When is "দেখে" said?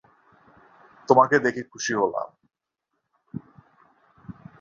1.39-1.61